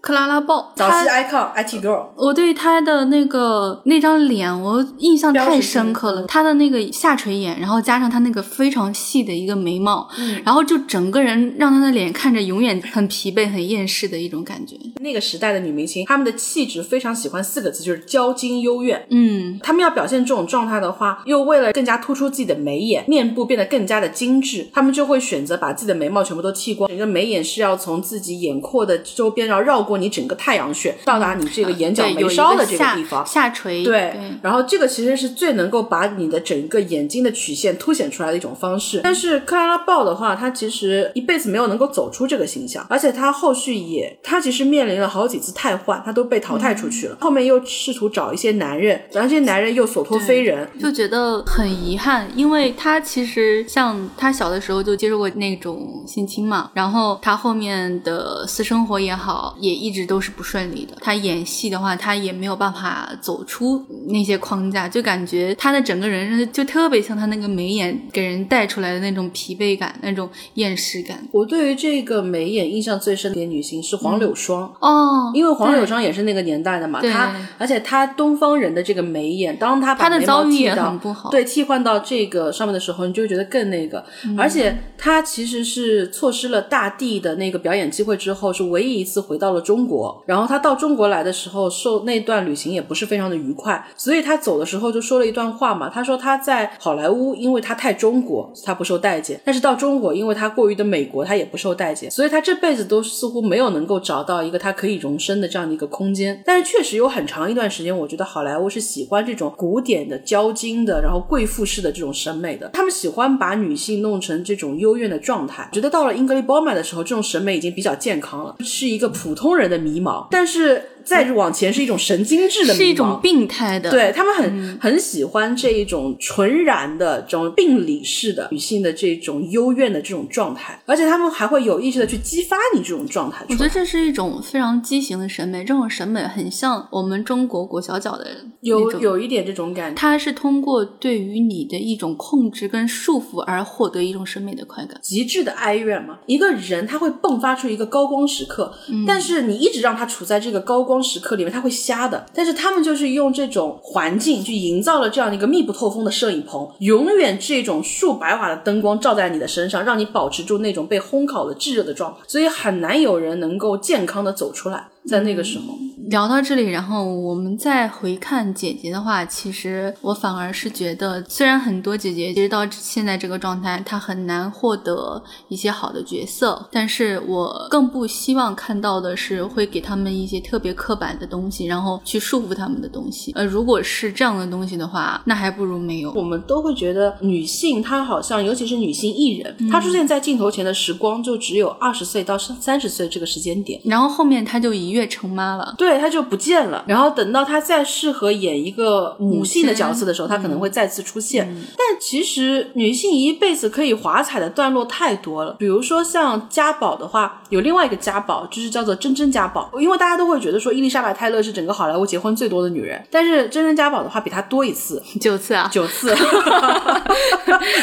[0.00, 6.24] 克拉拉鲍，早期 icon IT girl，我对她的那个那张脸，我印象太深刻了。
[6.26, 10.08] 她的那个下垂眼，然后加上她那个非常细的一个眉毛，
[10.44, 14.76] 然后就整个人让她的脸看着永远很疲惫、很厌世的一种感觉。
[15.00, 19.04] 那个时代的女明星，她们的气质非常喜欢四个字，就是娇矜幽怨。
[19.10, 33.24] 嗯，她们要表现这种状态的话，又为了更加突出自己的眉眼，面部变得更加的精致，她们就会选择把自己的眉毛全部都剃光，整个眉眼是要从自己眼廓的周边，然后绕过你整个太阳穴，到达你这个眼角眉梢的这个地方。
[33.26, 39.00] 下垂，对，然后这个其实是最能够把你的整个眼睛的曲线凸显出来的一种方式。
[39.02, 47.16] 但是克拉拉鲍的话，她其实一辈子没有能够走出这个形象，而且她后续也，她其实面临了好几次汰换，她都被淘汰出去了。
[47.20, 50.68] 后面又试图找一些男人，然后这些男人又所托非人。
[50.78, 60.96] 就觉得很遗憾，因为他其实像他小的时候就接受过那种性侵嘛，然后他后面的私生活也好，也一直都是不顺利的。
[61.00, 71.26] 他演戏的话，他也没有办法走出那些框架，就感觉他的整个人就特别像他那个眉眼给人带出来的那种疲惫感、那种厌世感。
[71.32, 74.72] 我对于这个眉眼印象最深的女星是黄柳霜。
[74.80, 84.04] 哦，因为黄柳霜也是那个年代的嘛，对她而且她东方人的这个眉眼，当她把她的眉毛遭遇也剃到很不好对，替换到这个上面的时候，你就会觉得更那个。
[84.24, 90.22] 嗯而且她其实是错失了大地的那个表演机会之后，是唯一一次回到了中国。
[90.24, 102.10] 然后他到中国来的时候，受那段旅行也不是非常的愉快，所以他走的时候就说了一段话嘛，他说他在好莱坞，因为他太中国，他不受待见；但是到中国，因为他过于的美国，他也不受待见。
[102.10, 106.42] 所以他这辈子都似乎没有能够找到一个他可以容身的这样的一个空间。
[106.46, 112.70] 但是确实有很长一段时间，我觉得好莱坞是喜欢这种古典的、娇矜的，然后贵妇式的这种审美的。
[112.72, 115.68] 他们喜欢把女性弄成这种幽怨的状态。
[115.72, 120.26] 觉得到了英格丽·褒曼的时候，这种审美已经比较健康了，是一个普通人人的迷茫。
[120.30, 133.44] 但是再往前是一种神经质的，是一种病态的，对他们很、很喜欢这一种纯然的这种病理式的女性的这种幽怨的这种状态，而且他们还会有意识的去激发你这种状态。
[133.48, 145.00] 我觉得这是一种非常畸形的审美，这种审美很像我们中国裹小脚的人，有有一点这种感觉，它是通过对于你的一种控制跟束缚而获得一种审美的快感。
[145.02, 146.18] 极致的哀怨嘛。
[146.26, 152.26] 一个人他会迸发出一个高光时刻，嗯但是你一直让他处在这个高光时刻里面，他会瞎的。
[152.34, 164.88] 但是他们就是用这种环境去营造了这样的一个密不透风的摄影棚，永远这种数百瓦的灯光照在你的身上，让你保持住那种被烘烤的炙热的状态，所以很难有人能够健康的走出来。
[165.06, 165.74] 在那个时候，
[166.08, 183.32] 聊到这里，然后我们再回看姐姐的话，其实我反而是觉得，虽然很多姐姐其实到现在这个状态，她很难获得一些好的角色，但是我更不希望看到的是会给他们一些特别刻板的东西，然后去束缚他们的东西。
[183.34, 186.10] 呃，如果是这样的东西的话，那还不如没有。
[186.12, 193.78] 我们都会觉得女性她好像，尤其是女性艺人，她出现在镜头前的时光就只有二十岁到三十岁这个时间点。
[193.84, 195.74] 然后后面她就一跃成妈了。
[195.76, 196.84] 对，她就不见了。
[196.86, 201.46] 然后等到她再适合演一个母性的角色的时候，她可能会再次出现。
[201.76, 205.56] 但其实女性一辈子可以华彩的段落太多了。
[205.58, 209.70] 比如说像家宝的话，有另外一个家宝，就是叫做真真家宝。
[209.78, 216.14] 因为大家都会觉得说伊丽莎白泰勒是整个好莱坞结婚最多的女人，但是真真家宝的话比她多一次，九次啊，九次。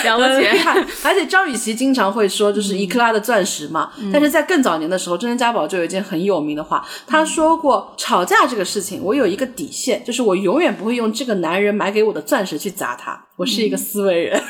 [0.05, 0.45] 了不起。
[0.57, 0.85] 害。
[1.03, 3.91] 而且张雨绮经常会说，就是一克拉的钻石嘛。
[4.13, 13.27] 但是在更早年的时候，真真家宝就有一件很有名的话，她说过，吵架这个事情，我有一个底线，就是我永远不会用这个男人买给我的钻石去砸他。
[13.35, 14.41] 我是一个思维人。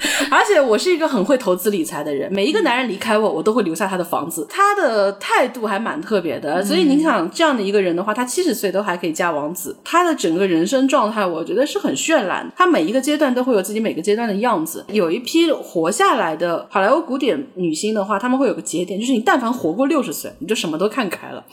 [0.30, 4.46] 而且我是一个很会投资理财的人，每一个男人离开我，我都会留下他的房子。
[4.48, 12.50] 他的态度还蛮特别的，所以你想这样的一个人的话，他七十岁都还可以嫁王子，他的整个人生状态，我觉得是很绚烂。
[12.56, 14.84] 他每一个阶段都会有自己每个阶段的样子。
[14.88, 21.44] 有一批活下来的好莱坞古典女星的话，他们会有个节点，就是你但凡活过六十岁，你就什么都看开了。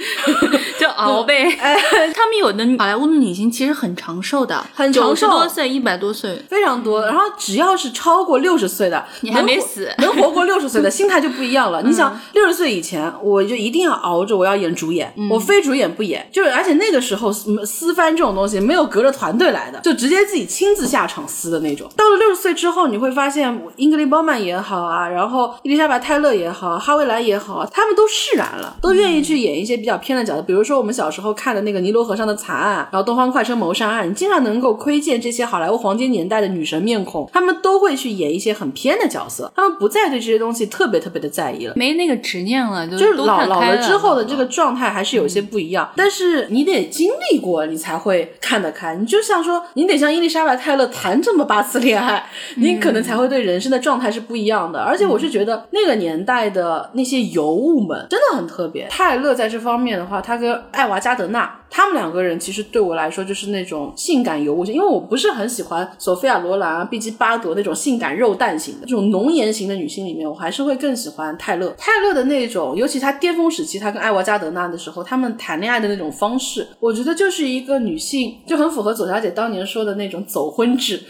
[0.80, 1.44] 就熬呗。
[2.14, 6.42] 他们有的好莱坞的女星其实很长寿的，很长寿多岁、一百多岁。
[6.48, 7.04] 非常多。
[7.04, 11.82] 然后只要是超过六十岁的，你还没死能活过六十岁的 心态就不一样了。
[11.82, 16.28] 你想，六十岁以前，我就一定要熬着，我要演主演，我非主演不演。
[16.30, 21.88] 就是而且那个时候撕撕番这种东西没有隔着团队来的，就直接自己亲自下场撕的那种。
[21.96, 30.42] 到了六十岁之后，你会发现英格丽褒曼也好啊，然后伊丽莎白泰勒也好，哈维兰也好啊，他们都释然了，都愿意去演一些比较偏的角色。
[30.42, 41.74] 比如说我们小时候看的那个尼罗河上的惨案，然后东方快车谋杀案，你经常能够窥见这些好莱坞黄金年代的女神面孔，他们都会去演一些很偏的角色，他们不再对这些东西特别特别的在意了。
[41.76, 48.94] 没那个执念了，就就是老老了之后的这个状态还是有些不一样，但是你得经历过，你才会看得开。
[48.96, 52.24] 你就像说，你得像伊丽莎白泰勒谈这么八次恋爱，
[52.56, 54.80] 你可能才会对人生的状态是不一样的。
[54.80, 58.86] 而且我是觉得那个年代的那些尤物们真的很特别。
[58.90, 71.74] 泰勒在这方面的话，他跟艾娃加德纳他们两个人，其实对我来说就是那种性感尤物，因为我不是很喜欢索菲亚罗兰啊、碧姬巴德那种性感肉蛋型的这种浓颜型的女性里面，我还是会更喜欢泰勒。
[71.78, 81.02] 泰勒的那种，尤其他巅峰时期，他跟艾娃加德纳的时候，他们谈恋爱的那种方式，我觉得就是一个女性就很符合左小姐当年说的那种走婚制，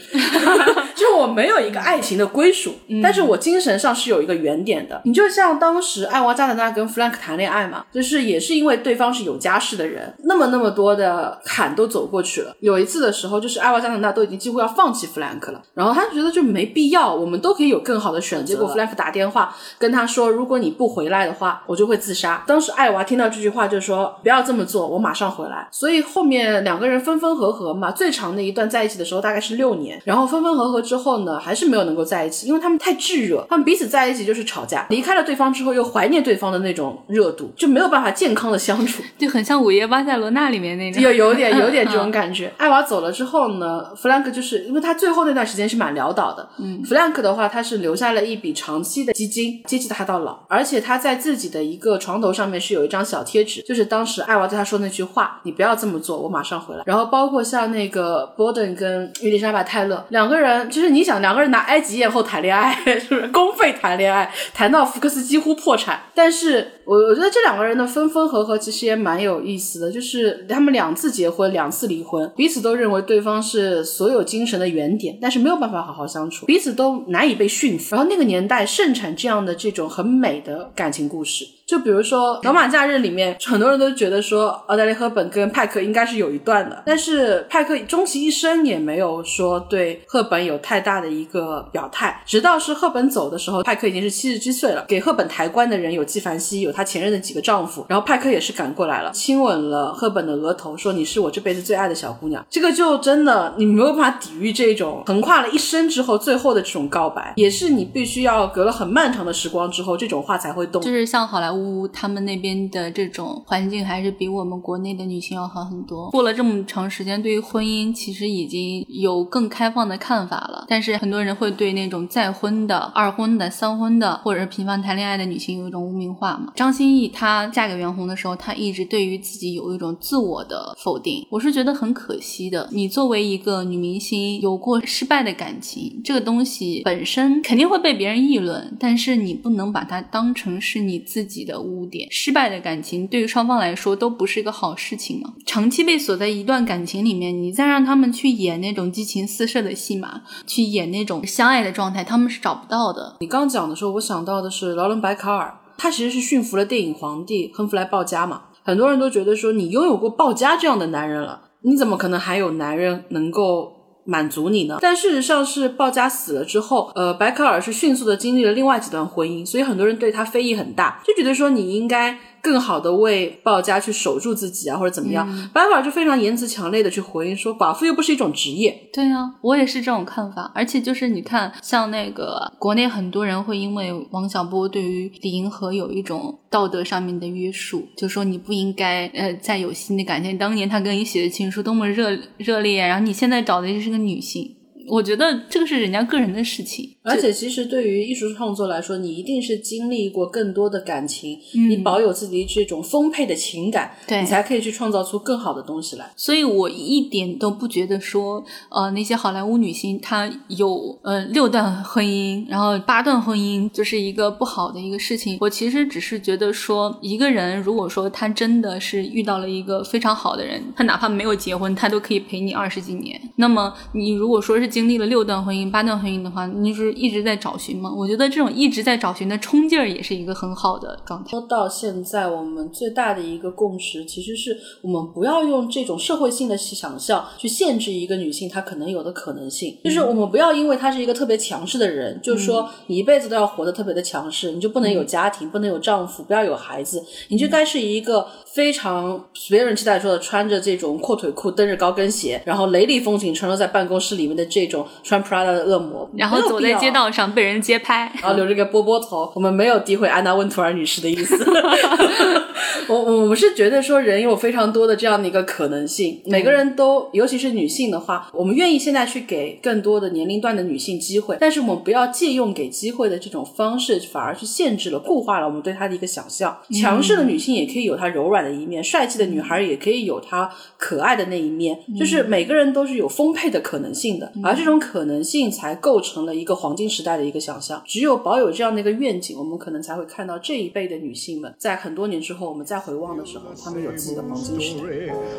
[1.03, 5.01] 就是我没有一个爱情的归属，但是我精神上是有一个原点的。
[5.03, 12.55] 你就像当时艾娃加德纳跟弗兰克谈恋爱嘛，就是也是因为对方是有家室的人，那么那么多的坎都走过去了。
[12.61, 18.45] 有一次的时候，就是艾娃加德纳都已经几乎要放弃弗兰克了，然后他就觉得就没必要，我们都可以有更好的选择。
[18.45, 22.41] 结果弗兰克打电话跟他说，如果你不回来的话，我就会自杀。
[22.47, 25.67] 当时艾娃听到这句话就说不要这么做，我马上回来。
[25.69, 39.03] 所以后面两个人分分合合嘛，最长的一段在一起的时候大概是六年，然后分分合合之后呢，还是没有能够在一起，因为他们太炙热，他们彼此在一起就是吵架，离开了对方之后又怀念对方的那种热度，就没有办法健康的相处。
[39.17, 41.01] 就很像《午夜巴塞罗那》里面那种。
[41.01, 42.51] 有有点有点 这种感觉。
[42.57, 46.47] 艾娃走了之后呢，弗兰克就是因为他最后那段时间是蛮潦倒的。
[46.59, 66.71] 嗯，弗兰克的话，他是留下了一笔长期的基金，接济他到老，而且他在自己的一个床头上面是有一张小贴纸，就是当时艾娃对他说那句话：“你不要这么做，我马上回来。”然后包括像那个波顿跟伊丽莎白泰勒两个人，就是你想两个人拿埃及艳后谈恋爱， 是不是公费谈恋爱，谈到福克斯几乎破产，但是。
[66.85, 77.95] 我我觉得这两个人的分分合合其实也蛮有意思的，就是他们两次结婚，两次离婚，彼此都认为对方是所有精神的原点，但是没有办法好好相处，彼此都难以被驯服。
[77.95, 81.45] 然后那个年代盛产这样的这种很美的感情故事。
[81.65, 92.23] 就比如说《老马假日》里面，很多人都觉得说奥黛丽·赫本跟派克应该是有一段的，但是派克终其一生也没有说对赫本有太大的一个表态。
[92.25, 102.43] 直到是赫本走的时候，派克已经是七十七岁了，给赫本抬棺的人有纪梵希，有她前任的几个丈夫，然后派克也是赶过来了，亲吻了赫本的额头，说你是我这辈子最爱的小姑娘。
[102.49, 110.81] 这个就真的你没有办法抵御这种横跨了一生之后最后的这种告白，也是你必须要隔了很漫长的时光之后，这种话才会动。
[110.81, 111.63] 就是像好莱坞。
[111.93, 116.09] 他们那边的这种环境还是比我们国内的女性要好很多。
[116.11, 120.52] 过了这么长时间，对于婚姻其实已经有更开放的看法了。
[120.67, 126.51] 但是很多人会对那种再婚的、二婚的、三婚的，或者是频繁谈恋爱的女性有一种污名化嘛。
[126.55, 132.67] 张歆艺她嫁给袁弘的时候，她一直对于自己有一种自我的否定，我是觉得很可惜的。
[132.71, 141.83] 你作为一个女明星，有过失败的感情，这个东西本身肯定会被别人议论，但是你不能把它当成是你自己的污。
[141.93, 145.33] 点失败的感情对于双方来说都不是一个好事情嘛。
[145.45, 153.17] 长期被锁在一段感情里面，你再让他们去演那种激情四射的戏码，去演那种相爱的状态，他们是找不到的。
[153.19, 158.43] 你刚讲的时候，我想到的是劳伦·白卡尔，他其实是驯服了电影皇帝亨弗莱·鲍嘉嘛。
[158.63, 163.73] 很多人都觉得说，你拥有过鲍嘉这样的男人了，你怎么可能还有男人能够？
[164.05, 164.79] 满足你呢？
[164.81, 172.19] 但事实上是鲍嘉死了之后，呃，白卡尔是迅速的经历了另外几段婚姻，所以很多人对他非议很大，就觉得说你应该。
[172.43, 175.25] 更好的为鲍家去守住自己啊，或者怎么样？
[175.53, 178.89] 白卡尔就非常言辞强烈的去回应说，寡妇又不是一种职业。
[178.91, 180.51] 对啊，我也是这种看法。
[180.53, 190.37] 而且就是你看，像那个国内很多人会因为王小波对于李银河有一种道德上面的约束，就说你不应该呃再有新的感情。
[190.37, 194.57] 当年他跟你写的情书多么热热烈，然后你现在找的就是个女性。
[194.89, 196.97] 我觉得这个是人家个人的事情。
[197.03, 201.37] 而且，其实对于艺术创作来说，你一定是经历过更多的感情，
[201.69, 206.09] 你保有自己这种丰沛的情感，对你才可以去创造出更好的东西来。
[206.15, 215.37] 所以我一点都不觉得说，呃，那些好莱坞女星她有呃六段婚姻，然后八段婚姻，就是一个不好的一个事情。
[215.41, 223.19] 我其实只是觉得说，一个人如果说他真的是遇到了一个非常好的人，他哪怕没有结婚，他都可以陪你二十几年。
[223.35, 227.93] 那么你如果说是经历了六段婚姻、八段婚姻的话，你是一直在找寻吗？
[227.93, 231.29] 我觉得这种一直在找寻的冲劲儿也是一个很好的状态。
[231.31, 239.77] 说到现在，我们最大的一个共识，其实是我们不要用这种社会性的想象去限制一个女性她可能有的可能性。
[239.83, 259.31] 就是我们不要因为她是一个特别强势的人，就是说你一辈子都要活得特别的强势，你就不能有家庭，不能有丈夫，不要有孩子，你就该是一个非常别人期待说的，穿着这种阔腿裤，蹬着高跟鞋，然后雷厉风行，穿梭在办公室里面的这种穿 Prada 的恶魔，然后走在街道上被人街拍，然后留着个波波头。
[259.33, 261.35] 我们没有诋毁安娜温图尔女士的意思。
[262.87, 276.57] 我我们是觉得说人有非常多的这样的一个可能性，每个人都，尤其是女性的话，我们愿意现在去给更多的年龄段的女性机会，但是我们不要借用给机会的这种方式，反而去限制了、固化了我们对她的一个想象。
[276.71, 287.81] 强势的女性也可以有她柔软的一面，帅气的女孩也可以有她可爱的那一面，就是每个人都是有丰沛的可能性的，而这种可能性才构成了一个黄金时代的一个想象。
[287.85, 294.83] 只有保有这样的一个愿景，我们可能才会看到这一辈的女性们，在很多年之后，我们再回望的时候，她们有自己的黄金时代。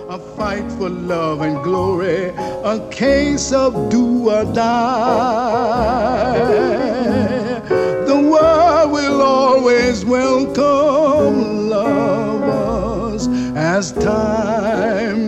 [0.09, 2.33] A fight for love and glory,
[2.63, 4.65] a case of do or die.
[8.07, 11.04] The world will always welcome
[13.75, 15.24] as time